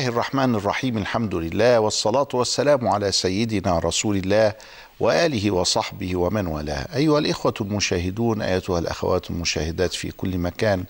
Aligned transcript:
الله 0.00 0.12
الرحمن 0.12 0.54
الرحيم 0.54 0.98
الحمد 0.98 1.34
لله 1.34 1.80
والصلاة 1.80 2.28
والسلام 2.34 2.88
على 2.88 3.12
سيدنا 3.12 3.78
رسول 3.78 4.16
الله 4.16 4.54
وآله 5.00 5.50
وصحبه 5.50 6.16
ومن 6.16 6.46
والاه. 6.46 6.96
أيها 6.96 7.18
الإخوة 7.18 7.54
المشاهدون 7.60 8.42
أيتها 8.42 8.78
الأخوات 8.78 9.30
المشاهدات 9.30 9.94
في 9.94 10.10
كل 10.10 10.38
مكان 10.38 10.84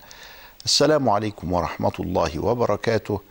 السلام 0.65 1.09
عليكم 1.09 1.53
ورحمة 1.53 1.91
الله 1.99 2.39
وبركاته. 2.39 3.21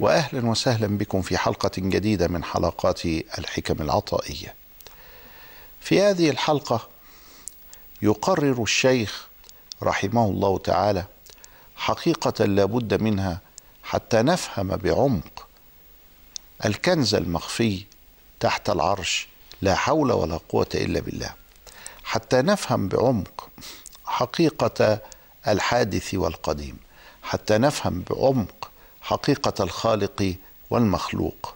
وأهلا 0.00 0.50
وسهلا 0.50 0.98
بكم 0.98 1.22
في 1.22 1.38
حلقة 1.38 1.70
جديدة 1.76 2.28
من 2.28 2.44
حلقات 2.44 3.04
الحكم 3.38 3.82
العطائية. 3.82 4.54
في 5.80 6.00
هذه 6.00 6.30
الحلقة 6.30 6.88
يقرر 8.02 8.62
الشيخ 8.62 9.28
رحمه 9.82 10.24
الله 10.24 10.58
تعالى 10.58 11.04
حقيقة 11.76 12.44
لا 12.44 12.64
بد 12.64 13.02
منها 13.02 13.47
حتى 13.88 14.22
نفهم 14.22 14.68
بعمق. 14.68 15.46
الكنز 16.64 17.14
المخفي 17.14 17.84
تحت 18.40 18.70
العرش 18.70 19.28
لا 19.62 19.74
حول 19.74 20.12
ولا 20.12 20.40
قوة 20.48 20.66
إلا 20.74 21.00
بالله. 21.00 21.30
حتى 22.04 22.42
نفهم 22.42 22.88
بعمق 22.88 23.48
حقيقة 24.06 24.98
الحادث 25.48 26.14
والقديم. 26.14 26.76
حتى 27.22 27.58
نفهم 27.58 28.04
بعمق 28.10 28.70
حقيقة 29.00 29.64
الخالق 29.64 30.34
والمخلوق. 30.70 31.54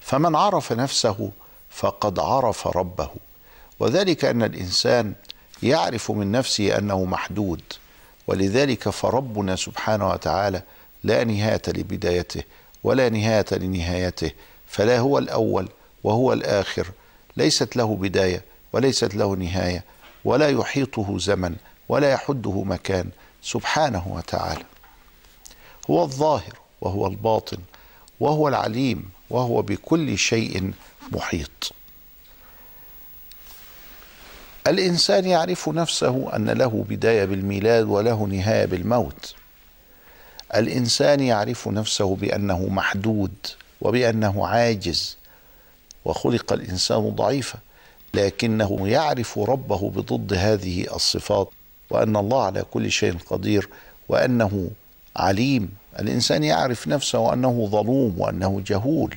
فمن 0.00 0.36
عرف 0.36 0.72
نفسه 0.72 1.30
فقد 1.70 2.18
عرف 2.18 2.66
ربه. 2.66 3.10
وذلك 3.80 4.24
أن 4.24 4.42
الإنسان 4.42 5.14
يعرف 5.62 6.10
من 6.10 6.32
نفسه 6.32 6.78
أنه 6.78 7.04
محدود. 7.04 7.62
ولذلك 8.26 8.88
فربنا 8.88 9.56
سبحانه 9.56 10.10
وتعالى 10.10 10.62
لا 11.04 11.24
نهاية 11.24 11.62
لبدايته 11.68 12.42
ولا 12.84 13.08
نهاية 13.08 13.46
لنهايته 13.52 14.30
فلا 14.66 14.98
هو 14.98 15.18
الأول 15.18 15.68
وهو 16.04 16.32
الآخر. 16.32 16.86
ليست 17.36 17.76
له 17.76 17.96
بداية 17.96 18.42
وليست 18.72 19.14
له 19.14 19.36
نهاية 19.36 19.84
ولا 20.24 20.48
يحيطه 20.48 21.18
زمن 21.18 21.56
ولا 21.88 22.10
يحده 22.12 22.62
مكان. 22.62 23.10
سبحانه 23.42 24.08
وتعالى 24.08 24.64
هو 25.90 26.02
الظاهر 26.02 26.58
وهو 26.80 27.06
الباطن 27.06 27.58
وهو 28.20 28.48
العليم 28.48 29.10
وهو 29.30 29.62
بكل 29.62 30.18
شيء 30.18 30.72
محيط. 31.12 31.72
الإنسان 34.66 35.24
يعرف 35.24 35.68
نفسه 35.68 36.36
أن 36.36 36.50
له 36.50 36.84
بداية 36.88 37.24
بالميلاد 37.24 37.84
وله 37.84 38.24
نهاية 38.24 38.64
بالموت. 38.64 39.34
الإنسان 40.54 41.20
يعرف 41.20 41.68
نفسه 41.68 42.16
بأنه 42.16 42.66
محدود 42.66 43.32
وبأنه 43.80 44.46
عاجز 44.46 45.16
وخلق 46.04 46.52
الإنسان 46.52 47.10
ضعيفا 47.10 47.58
لكنه 48.14 48.88
يعرف 48.88 49.38
ربه 49.38 49.90
بضد 49.90 50.34
هذه 50.34 50.94
الصفات 50.94 51.48
وأن 51.90 52.16
الله 52.16 52.42
على 52.44 52.62
كل 52.62 52.90
شيء 52.90 53.16
قدير 53.26 53.68
وأنه 54.08 54.70
عليم. 55.16 55.68
الإنسان 55.98 56.44
يعرف 56.44 56.88
نفسه 56.88 57.32
أنه 57.32 57.68
ظلوم 57.70 58.14
وأنه 58.20 58.62
جهول 58.66 59.16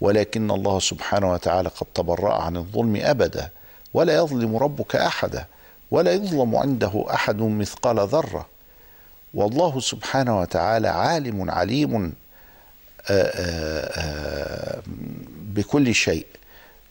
ولكن 0.00 0.50
الله 0.50 0.80
سبحانه 0.80 1.32
وتعالى 1.32 1.68
قد 1.68 1.86
تبرأ 1.94 2.34
عن 2.34 2.56
الظلم 2.56 2.96
أبدا 2.96 3.50
ولا 3.94 4.16
يظلم 4.16 4.56
ربك 4.56 4.96
أحدا 4.96 5.46
ولا 5.90 6.12
يظلم 6.12 6.56
عنده 6.56 7.04
أحد 7.10 7.36
مثقال 7.36 7.98
ذرة. 8.08 8.46
والله 9.34 9.80
سبحانه 9.80 10.40
وتعالى 10.40 10.88
عالم 10.88 11.50
عليم 11.50 12.12
بكل 15.54 15.94
شيء 15.94 16.26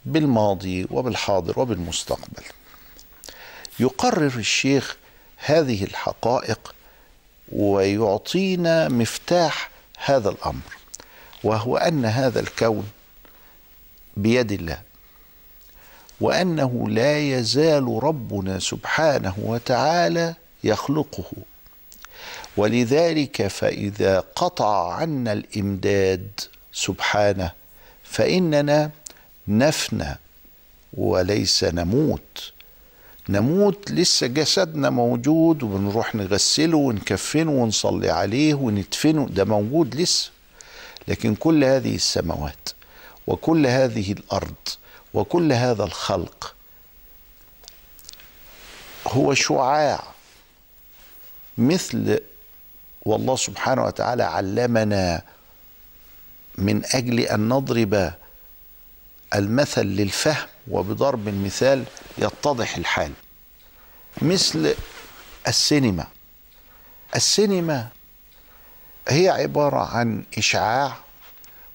بالماضي 0.06 0.88
وبالحاضر 0.92 1.60
وبالمستقبل. 1.60 2.44
يقرر 3.80 4.34
الشيخ 4.38 4.98
هذه 5.38 5.84
الحقائق 5.84 6.76
ويعطينا 7.52 8.90
مفتاح 8.90 9.70
هذا 10.06 10.30
الأمر 10.30 10.76
وهو 11.44 11.78
أن 11.78 12.06
هذا 12.06 12.40
الكون 12.40 12.88
بيد 14.18 14.52
الله 14.52 14.82
وأنه 16.22 16.90
لا 16.90 17.20
يزال 17.20 18.00
ربنا 18.04 18.60
سبحانه 18.60 19.34
وتعالى 19.38 20.34
يخلقه. 20.64 21.32
ولذلك 22.58 23.48
فإذا 23.48 24.20
قطع 24.20 24.94
عنا 24.94 25.34
الإمداد 25.34 26.40
سبحانه 26.74 27.52
فإننا 28.04 28.92
نفنى 29.48 30.20
وليس 30.94 31.64
نموت. 31.64 32.52
نموت 33.30 33.92
لسه 33.92 34.28
جسدنا 34.28 34.90
موجود 34.90 35.64
وبنروح 35.64 36.16
نغسله 36.16 36.78
ونكفنه 36.78 37.52
ونصلي 37.52 38.10
عليه 38.10 38.54
وندفنه 38.54 39.28
ده 39.30 39.46
موجود 39.46 39.96
لسه. 39.96 40.32
لكن 41.08 41.36
كل 41.36 41.64
هذه 41.64 41.96
السماوات 41.96 42.70
وكل 43.28 43.68
هذه 43.68 44.12
الأرض 44.12 44.54
وكل 45.14 45.54
هذا 45.54 45.84
الخلق 45.84 46.56
هو 49.08 49.34
شعاع 49.34 50.04
مثل 51.58 52.20
والله 53.06 53.36
سبحانه 53.36 53.84
وتعالى 53.86 54.24
علمنا 54.24 55.22
من 56.58 56.82
أجل 56.86 57.20
أن 57.20 57.50
نضرب 57.50 58.14
المثل 59.36 59.86
للفهم 59.86 60.48
وبضرب 60.72 61.28
المثال 61.28 61.84
يتضح 62.18 62.78
الحال. 62.78 63.12
مثل 64.22 64.76
السينما. 65.48 66.08
السينما 67.16 67.88
هي 69.08 69.30
عبارة 69.30 69.80
عن 69.98 70.24
إشعاع 70.38 70.96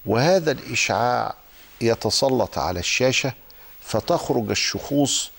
وهذا 0.06 0.50
الإشعاع 0.52 1.34
يتسلط 1.80 2.58
على 2.58 2.80
الشاشة 2.80 3.32
فتخرج 3.80 4.50
الشخوص 4.50 5.30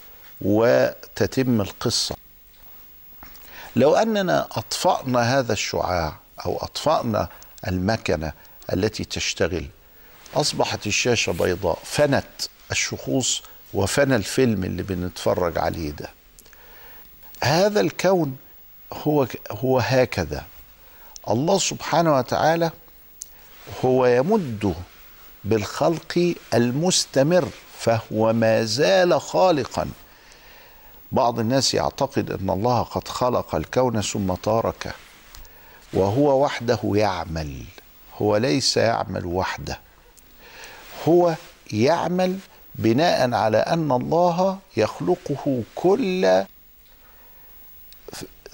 وتتم 0.42 1.62
القصة. 1.62 2.16
لو 3.76 3.96
أننا 3.96 4.48
أطفأنا 4.52 5.40
هذا 5.40 5.54
الشعاع 5.54 6.16
أو 6.46 6.58
أطفأنا 6.58 7.30
المكنة 7.68 8.34
التي 8.74 9.04
تشتغل 9.04 9.66
أصبحت 10.36 10.88
الشاشة 10.88 11.32
بيضاء 11.32 11.80
فنت 11.84 12.26
الشخوص 12.72 13.42
وفنى 13.74 14.16
الفيلم 14.16 14.64
اللي 14.64 14.84
بنتفرج 14.84 15.58
عليه 15.58 15.92
ده. 15.92 16.10
هذا 17.44 17.82
الكون 17.82 18.38
هو 18.94 19.28
هو 19.52 19.80
هكذا. 19.80 20.44
الله 21.30 21.60
سبحانه 21.60 22.16
وتعالى 22.16 22.72
هو 23.86 24.06
يمد 24.06 24.76
بالخلق 25.44 26.36
المستمر 26.54 27.50
فهو 27.80 28.34
ما 28.34 28.64
زال 28.64 29.22
خالقا. 29.22 29.88
بعض 31.12 31.40
الناس 31.40 31.74
يعتقد 31.74 32.32
أن 32.32 32.50
الله 32.50 32.82
قد 32.82 33.08
خلق 33.08 33.56
الكون 33.56 34.02
ثم 34.02 34.34
تركه 34.34 34.92
وهو 35.94 36.44
وحده 36.44 36.80
يعمل 36.84 37.64
هو 38.22 38.38
ليس 38.38 38.78
يعمل 38.78 39.26
وحده. 39.26 39.80
هو 41.08 41.36
يعمل 41.72 42.40
بناء 42.76 43.34
على 43.34 43.58
أن 43.58 43.92
الله 43.92 44.60
يخلقه 44.78 45.64
كل 45.76 46.44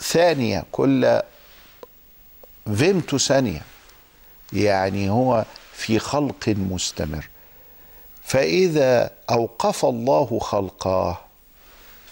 ثانية 0.01 0.63
كل 0.71 1.21
فيمتو 2.75 3.17
ثانية. 3.17 3.61
يعني 4.53 5.09
هو 5.09 5.45
في 5.73 5.99
خلق 5.99 6.49
مستمر. 6.49 7.29
فإذا 8.23 9.11
أوقف 9.29 9.85
الله 9.85 10.39
خلقه 10.39 11.26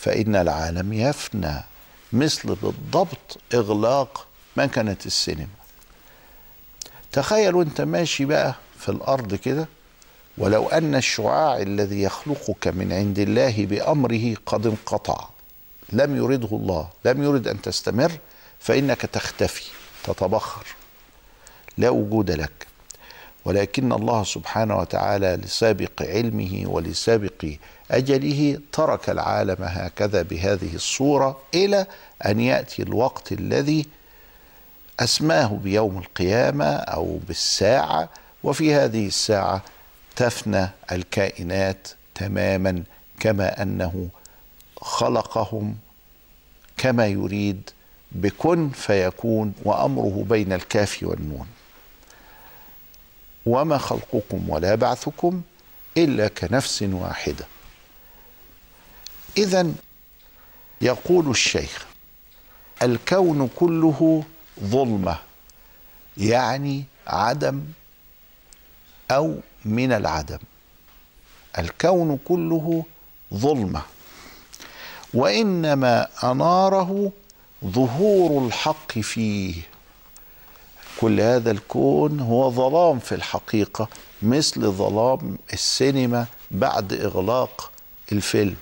فإن 0.05 0.35
العالم 0.35 0.93
يفنى 0.93 1.63
مثل 2.13 2.55
بالضبط 2.55 3.37
إغلاق 3.53 4.27
مكنة 4.57 4.97
السينما. 5.05 5.47
تخيل 7.11 7.55
وأنت 7.55 7.81
ماشي 7.81 8.25
بقى 8.25 8.55
في 8.79 8.89
الأرض 8.89 9.35
كده 9.35 9.67
ولو 10.37 10.69
أن 10.69 10.95
الشعاع 10.95 11.57
الذي 11.57 12.01
يخلقك 12.01 12.67
من 12.67 12.93
عند 12.93 13.19
الله 13.19 13.65
بأمره 13.65 14.35
قد 14.45 14.65
انقطع. 14.65 15.27
لم 15.93 16.15
يرده 16.15 16.49
الله 16.51 16.89
لم 17.05 17.23
يرد 17.23 17.47
أن 17.47 17.61
تستمر 17.61 18.11
فإنك 18.59 19.01
تختفي 19.01 19.63
تتبخر. 20.03 20.65
لا 21.77 21.89
وجود 21.89 22.31
لك. 22.31 22.64
ولكن 23.45 23.91
الله 23.91 24.23
سبحانه 24.23 24.77
وتعالى 24.77 25.35
لسابق 25.35 26.01
علمه 26.01 26.63
ولسابق 26.65 27.45
أجله 27.91 28.59
ترك 28.71 29.09
العالم 29.09 29.57
هكذا 29.59 30.21
بهذه 30.21 30.75
الصورة 30.75 31.39
إلى 31.55 31.85
أن 32.25 32.39
يأتي 32.39 32.81
الوقت 32.81 33.31
الذي 33.31 33.85
أسماه 34.99 35.47
بيوم 35.63 35.97
القيامة 35.97 36.65
أو 36.75 37.19
بالساعة 37.27 38.09
وفي 38.43 38.73
هذه 38.73 39.07
الساعة 39.07 39.61
تفنى 40.15 40.69
الكائنات 40.91 41.87
تماما 42.15 42.83
كما 43.19 43.61
أنه 43.61 44.07
خلقهم 44.81 45.75
كما 46.77 47.07
يريد 47.07 47.69
بكن 48.11 48.69
فيكون 48.69 49.53
وأمره 49.63 50.25
بين 50.29 50.53
الكاف 50.53 50.99
والنون. 51.03 51.47
وما 53.45 53.77
خلقكم 53.77 54.49
ولا 54.49 54.75
بعثكم 54.75 55.41
إلا 55.97 56.27
كنفس 56.27 56.81
واحدة. 56.81 57.45
اذا 59.37 59.71
يقول 60.81 61.29
الشيخ 61.29 61.85
الكون 62.81 63.49
كله 63.55 64.23
ظلمة 64.63 65.17
يعني 66.17 66.83
عدم 67.07 67.63
أو 69.11 69.39
من 69.65 69.91
العدم. 69.91 70.39
الكون 71.59 72.19
كله 72.25 72.83
ظلمة 73.33 73.81
وإنما 75.13 76.07
أناره 76.23 77.11
ظهور 77.65 78.45
الحق 78.47 78.99
فيه. 78.99 79.61
كل 81.01 81.21
هذا 81.21 81.51
الكون 81.51 82.19
هو 82.19 82.51
ظلام 82.51 82.99
في 82.99 83.15
الحقيقة 83.15 83.87
مثل 84.21 84.61
ظلام 84.71 85.37
السينما 85.53 86.25
بعد 86.51 86.93
إغلاق 86.93 87.71
الفيلم. 88.11 88.55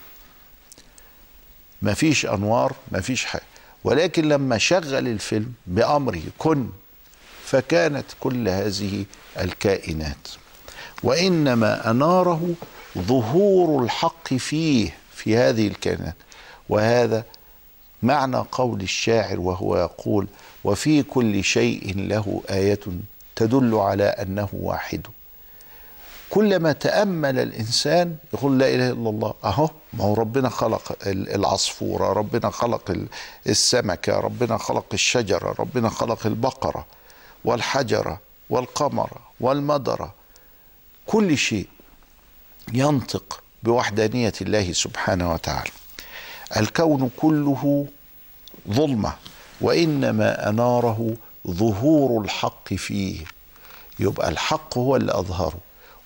مفيش 1.82 2.26
أنوار 2.26 2.74
مفيش 2.92 3.26
حاجة. 3.26 3.44
ولكن 3.84 4.30
لما 4.30 4.58
شغل 4.58 5.08
الفيلم 5.08 5.54
بامره 5.68 6.22
كن 6.38 6.70
فكانت 7.46 8.06
كل 8.20 8.50
هذه 8.50 9.06
الكائنات. 9.40 10.28
وإنما 11.04 11.92
أناره 11.92 12.54
ظهور 12.98 13.84
الحق 13.84 14.34
فيه 14.34 14.96
في 15.16 15.38
هذه 15.38 15.68
الكائنات. 15.68 16.16
وهذا 16.70 17.26
معنى 18.04 18.38
قول 18.52 18.82
الشاعر 18.82 19.40
وهو 19.40 19.78
يقول 19.78 20.28
وفي 20.64 21.04
كل 21.04 21.44
شيء 21.44 21.94
له 21.98 22.44
آية 22.50 22.80
تدل 23.36 23.76
على 23.76 24.04
أنه 24.04 24.50
واحد. 24.54 25.02
كلما 26.30 26.72
تأمل 26.72 27.40
الإنسان 27.40 28.16
يقول 28.34 28.60
لا 28.60 28.68
إله 28.68 28.90
إلا 28.90 29.10
الله 29.10 29.34
أهو 29.44 29.70
ما 29.94 30.04
هو 30.04 30.14
ربنا 30.14 30.50
خلق 30.50 30.98
العصفوره 31.08 32.14
ربنا 32.14 32.50
خلق 32.50 33.06
السمكه 33.48 34.20
ربنا 34.20 34.58
خلق 34.58 34.86
الشجرة 34.94 35.56
ربنا 35.60 35.90
خلق 35.90 36.26
البقرة 36.26 36.86
والحجره 37.46 38.20
والقمر 38.50 39.10
والمدره 39.40 40.14
كل 41.06 41.38
شيء 41.38 41.68
ينطق 42.74 43.44
بوحدانية 43.64 44.34
الله 44.42 44.74
سبحانه 44.74 45.34
وتعالى. 45.34 45.72
الكون 46.58 47.10
كله 47.18 47.88
ظلمة 48.70 49.14
وإنما 49.62 50.50
أناره 50.50 51.16
ظهور 51.48 52.24
الحق 52.24 52.74
فيه. 52.74 53.26
يبقى 54.00 54.30
الحق 54.30 54.78
هو 54.78 54.96
اللي 54.96 55.12
أظهره 55.12 55.58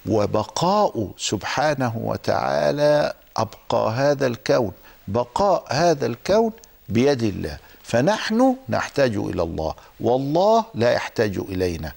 وبقاء 0.05 1.11
سبحانه 1.17 1.97
وتعالى 2.03 3.13
أبقى 3.37 3.91
هذا 3.91 4.27
الكون 4.27 4.71
بقاء 5.07 5.65
هذا 5.69 6.05
الكون 6.05 6.51
بيد 6.89 7.23
الله. 7.23 7.57
فنحن 7.83 8.55
نحتاج 8.69 9.15
إلى 9.15 9.43
الله 9.43 9.73
والله 9.99 10.65
لا 10.75 10.91
يحتاج 10.91 11.37
إلينا. 11.37 11.91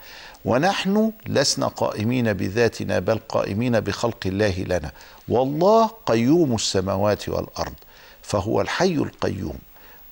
ونحن 0.44 1.12
لسنا 1.26 1.66
قائمين 1.66 2.32
بذاتنا 2.32 2.98
بل 2.98 3.18
قائمين 3.28 3.80
بخلق 3.80 4.26
الله 4.26 4.58
لنا. 4.58 4.90
والله 5.28 5.90
قيوم 6.06 6.54
السماوات 6.54 7.28
والأرض. 7.28 7.74
فهو 8.30 8.60
الحي 8.60 8.94
القيوم 8.94 9.58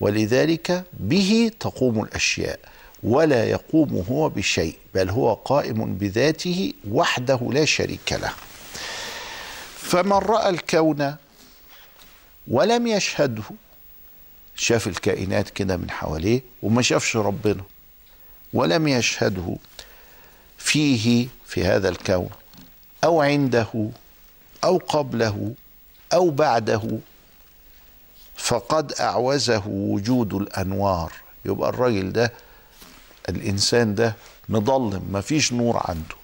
ولذلك 0.00 0.84
به 0.92 1.50
تقوم 1.60 2.02
الأشياء 2.02 2.58
ولا 3.02 3.44
يقوم 3.44 4.04
هو 4.10 4.28
بشيء 4.28 4.76
بل 4.94 5.10
هو 5.10 5.34
قائم 5.34 5.94
بذاته 5.94 6.72
وحده 6.90 7.40
لا 7.52 7.64
شريك 7.64 8.12
له. 8.12 8.32
فمن 9.76 10.12
رأى 10.12 10.48
الكون 10.48 11.16
ولم 12.48 12.86
يشهده 12.86 13.42
شاف 14.56 14.86
الكائنات 14.86 15.50
كده 15.50 15.76
من 15.76 15.90
حواليه 15.90 16.42
وما 16.62 16.82
شافش 16.82 17.16
ربنا 17.16 17.62
ولم 18.52 18.88
يشهده 18.88 19.56
فيه 20.58 21.28
في 21.46 21.64
هذا 21.64 21.88
الكون 21.88 22.30
أو 23.04 23.22
عنده 23.22 23.90
أو 24.64 24.78
قبله 24.78 25.54
أو 26.12 26.30
بعده 26.30 26.98
فقد 28.38 28.93
أعوزه 28.93 29.62
وجود 29.67 30.35
الأنوار. 30.35 31.12
يبقى 31.44 31.69
الراجل 31.69 32.12
ده 32.12 32.32
الإنسان 33.29 33.94
ده 33.94 34.14
مظلم 34.49 35.02
مفيش 35.12 35.52
نور 35.52 35.82
عنده. 35.85 36.14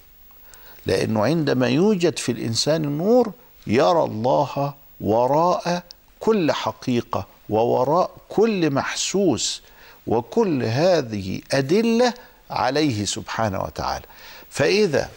لأنه 0.85 1.25
عندما 1.25 1.67
يوجد 1.67 2.17
في 2.19 2.31
الإنسان 2.31 2.83
النور 2.85 3.31
يرى 3.67 4.03
الله 4.03 4.73
وراء 5.01 5.83
كل 6.19 6.51
حقيقة 6.51 7.27
ووراء 7.49 8.11
كل 8.29 8.71
محسوس 8.71 9.61
وكل 10.07 10.63
هذه 10.63 11.41
أدلة 11.51 12.13
عليه 12.49 13.05
سبحانه 13.05 13.63
وتعالى. 13.63 14.05
فإذا 14.49 15.09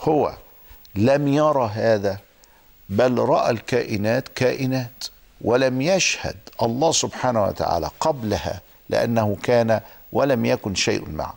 هو 0.00 0.32
لم 0.94 1.28
يرى 1.28 1.70
هذا 1.74 2.18
بل 2.88 3.18
رأى 3.18 3.50
الكائنات 3.50 4.28
كائنات. 4.28 5.01
ولم 5.44 5.82
يشهد 5.82 6.36
الله 6.62 6.92
سبحانه 6.92 7.44
وتعالى 7.44 7.90
قبلها 8.00 8.60
لأنه 8.88 9.36
كان 9.42 9.80
ولم 10.12 10.44
يكن 10.44 10.74
شيء 10.74 11.10
معه. 11.10 11.34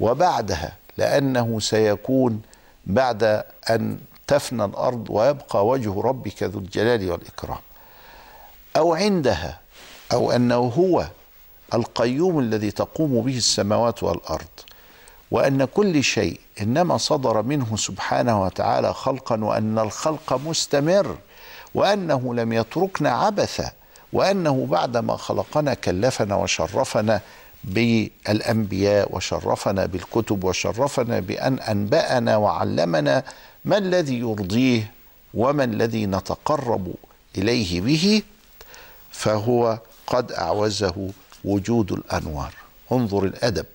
وبعدها 0.00 0.72
لأنه 0.96 1.60
سيكون 1.60 2.42
بعد 2.86 3.44
أن 3.70 3.98
تفنى 4.26 4.64
الأرض 4.64 5.06
ويبقى 5.10 5.66
وجه 5.66 6.00
ربك 6.00 6.42
ذو 6.42 6.58
الجلال 6.58 7.10
والإكرام. 7.10 7.58
أو 8.76 8.94
عندها 8.94 9.60
أو 10.12 10.32
أنه 10.32 10.56
هو 10.56 11.06
القيوم 11.74 12.38
الذي 12.38 12.70
تقوم 12.70 13.20
به 13.20 13.36
السماوات 13.36 14.02
والأرض. 14.02 14.46
وأن 15.30 15.64
كل 15.64 16.04
شيء 16.04 16.40
إنما 16.60 16.96
صدر 16.96 17.42
منه 17.42 17.76
سبحانه 17.76 18.42
وتعالى 18.42 18.94
خلقا 18.94 19.44
وأن 19.44 19.78
الخلق 19.78 20.32
مستمر. 20.32 21.16
وأنه 21.74 22.34
لم 22.34 22.52
يتركنا 22.52 23.10
عبثا 23.10 23.72
وأنه 24.12 24.66
بعدما 24.70 25.16
خلقنا 25.16 25.74
كلفنا 25.74 26.34
وشرفنا 26.36 27.20
بالأنبياء 27.64 29.16
وشرفنا 29.16 29.86
بالكتب 29.86 30.44
وشرفنا 30.44 31.20
بأن 31.20 31.58
أنبأنا 31.58 32.36
وعلمنا 32.36 33.22
ما 33.64 33.78
الذي 33.78 34.18
يرضيه 34.18 34.90
وما 35.34 35.64
الذي 35.64 36.06
نتقرب 36.06 36.94
إليه 37.38 37.80
به 37.80 38.22
فهو 39.10 39.78
قد 40.06 40.32
أعوزه 40.32 41.10
وجود 41.44 41.92
الأنوار. 41.92 42.54
انظر 42.92 43.24
الأدب. 43.24 43.66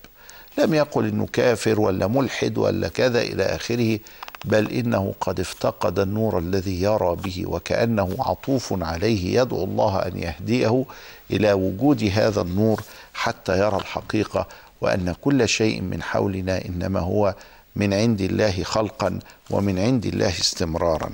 لم 0.58 0.74
يقل 0.74 1.08
إنه 1.08 1.26
كافر 1.32 1.80
ولا 1.80 2.06
ملحد 2.06 2.58
ولا 2.58 2.88
كذا 2.88 3.22
إلى 3.22 3.42
آخره. 3.42 3.98
بل 4.44 4.70
إنه 4.70 5.14
قد 5.20 5.40
افتقد 5.40 5.98
النور 5.98 6.38
الذي 6.38 6.82
يرى 6.82 7.16
به 7.16 7.44
وكأنه 7.46 8.16
عطوف 8.18 8.82
عليه 8.82 9.40
يدعو 9.40 9.64
الله 9.64 9.98
أن 9.98 10.16
يهديه 10.18 10.84
إلى 11.30 11.52
وجود 11.52 12.04
هذا 12.14 12.40
النور 12.40 12.82
حتى 13.14 13.58
يرى 13.58 13.76
الحقيقة 13.76 14.46
وأن 14.80 15.14
كل 15.20 15.48
شيء 15.48 15.80
من 15.80 16.02
حولنا 16.02 16.64
إنما 16.64 17.00
هو 17.00 17.34
من 17.76 17.94
عند 17.94 18.20
الله 18.20 18.62
خلقا 18.62 19.18
ومن 19.50 19.78
عند 19.78 20.06
الله 20.06 20.28
استمرارا. 20.40 21.10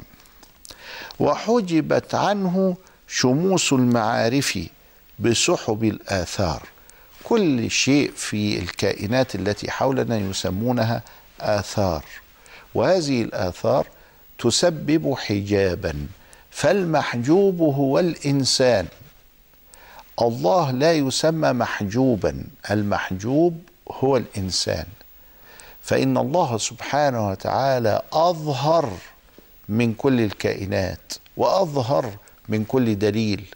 وحجبت 1.18 2.14
عنه 2.14 2.76
شموس 3.08 3.72
المعارف 3.72 4.58
بسحب 5.18 5.84
الآثار. 5.84 6.62
كل 7.24 7.70
شيء 7.70 8.12
في 8.16 8.58
الكائنات 8.58 9.34
التي 9.34 9.70
حولنا 9.70 10.16
يسمونها 10.16 11.02
آثار. 11.40 12.04
وهذه 12.76 13.22
الآثار 13.22 13.86
تسبب 14.38 15.14
حجابا 15.14 16.06
فالمحجوب 16.50 17.60
هو 17.60 17.98
الإنسان. 17.98 18.86
الله 20.22 20.70
لا 20.70 20.92
يسمى 20.92 21.52
محجوبا 21.52 22.44
المحجوب 22.70 23.58
هو 23.90 24.16
الإنسان. 24.16 24.86
فإن 25.82 26.16
الله 26.16 26.58
سبحانه 26.58 27.28
وتعالى 27.28 28.02
أظهر 28.12 28.92
من 29.68 29.94
كل 29.94 30.20
الكائنات 30.20 31.12
وأظهر 31.36 32.10
من 32.48 32.64
كل 32.64 32.98
دليل. 32.98 33.54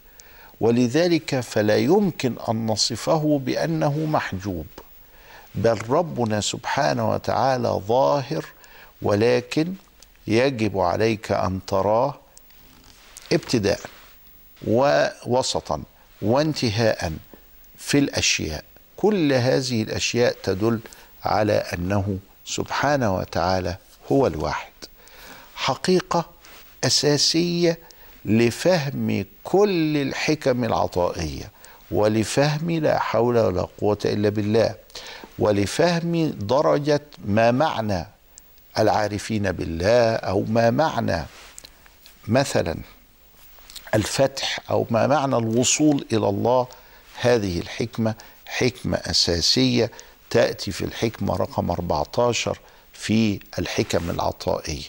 ولذلك 0.61 1.39
فلا 1.39 1.77
يمكن 1.77 2.35
أن 2.49 2.67
نصفه 2.67 3.41
بأنه 3.45 3.97
محجوب 4.05 4.65
بل 5.55 5.77
ربنا 5.89 6.41
سبحانه 6.41 7.11
وتعالى 7.11 7.81
ظاهر 7.87 8.45
ولكن 9.01 9.73
يجب 10.27 10.79
عليك 10.79 11.31
أن 11.31 11.59
تراه 11.67 12.15
ابتداء 13.33 13.79
ووسطا 14.67 15.83
وانتهاء 16.21 17.11
في 17.77 17.97
الأشياء. 17.99 18.63
كل 18.97 19.33
هذه 19.33 19.81
الأشياء 19.83 20.35
تدل 20.43 20.79
على 21.23 21.53
أنه 21.53 22.17
سبحانه 22.45 23.15
وتعالى 23.15 23.77
هو 24.11 24.27
الواحد. 24.27 24.71
حقيقة 25.55 26.29
أساسية 26.83 27.79
لفهم 28.25 29.25
كل 29.43 29.97
الحكم 29.97 30.63
العطائية 30.63 31.51
ولفهم 31.91 32.71
لا 32.71 32.99
حول 32.99 33.37
ولا 33.39 33.67
قوة 33.81 33.97
إلا 34.05 34.29
بالله 34.29 34.75
ولفهم 35.39 36.25
درجة 36.25 37.01
ما 37.25 37.51
معنى 37.51 38.07
العارفين 38.79 39.51
بالله 39.51 40.15
أو 40.15 40.45
ما 40.49 40.69
معنى 40.69 41.25
مثلا 42.27 42.77
الفتح 43.95 44.59
أو 44.69 44.87
ما 44.89 45.07
معنى 45.07 45.37
الوصول 45.37 46.05
إلى 46.13 46.29
الله 46.29 46.67
هذه 47.21 47.59
الحكمة 47.59 48.15
حكمة 48.45 48.97
أساسية 48.97 49.91
تأتي 50.29 50.71
في 50.71 50.85
الحكمة 50.85 51.35
رقم 51.35 51.71
14 51.71 52.59
في 52.93 53.39
الحكم 53.59 54.09
العطائيه 54.09 54.83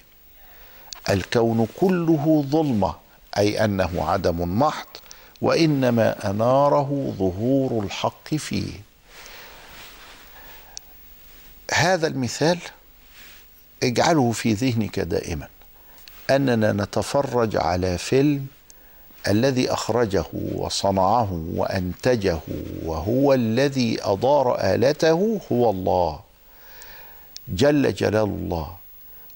الكون 1.11 1.69
كله 1.81 2.45
ظلمة 2.49 2.95
أي 3.39 3.65
أنه 3.65 4.05
عدم 4.11 4.59
محض 4.59 4.87
وإنما 5.41 6.31
أناره 6.31 7.15
ظهور 7.19 7.85
الحق 7.85 8.35
فيه. 8.35 8.73
هذا 11.75 12.07
المثال 12.07 12.59
اجعله 13.83 14.33
في 14.33 14.53
ذهنك 14.53 15.01
دائما. 15.01 15.49
أننا 16.31 16.73
نتفرج 16.73 17.57
على 17.57 17.99
فيلم 17.99 18.47
الذي 19.29 19.73
أخرجه 19.73 20.25
وصنعه 20.33 21.45
وأنتجه 21.55 22.39
وهو 22.85 23.35
الذي 23.35 23.99
ادار 24.03 24.57
آلته 24.61 25.41
هو 25.53 25.71
الله. 25.71 26.21
جل 27.49 27.95
جلال 27.95 28.25
الله. 28.25 28.73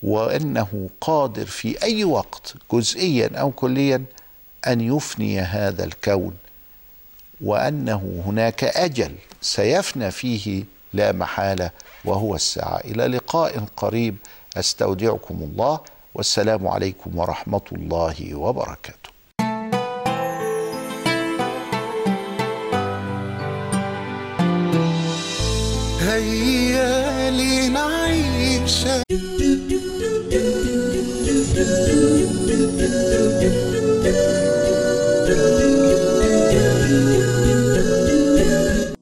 وأنه 0.02 0.90
قادر 1.00 1.46
في 1.46 1.82
أي 1.82 2.04
وقت 2.04 2.54
جزئيا 2.72 3.30
أو 3.34 3.50
كليا 3.50 4.04
أن 4.66 4.80
يفني 4.80 5.40
هذا 5.40 5.84
الكون. 5.84 6.36
وأنه 7.40 8.22
هناك 8.26 8.64
أجل 8.64 9.14
سيفنى 9.40 10.10
فيه 10.10 10.64
لا 10.92 11.12
محالة 11.12 11.70
وهو 12.04 12.34
الساعة. 12.34 12.80
إلى 12.84 13.06
لقاء 13.06 13.64
قريب. 13.76 14.16
أستودعكم 14.56 15.34
الله 15.34 15.80
والسلام 16.14 16.68
عليكم 16.68 17.18
ورحمة 17.18 17.60
الله 17.72 18.34
وبركاته. 18.34 19.10
هيا 26.00 27.30
لنعيش 27.30 28.84